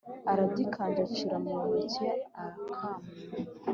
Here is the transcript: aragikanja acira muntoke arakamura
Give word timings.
aragikanja 0.31 0.99
acira 1.07 1.35
muntoke 1.43 2.07
arakamura 2.39 3.09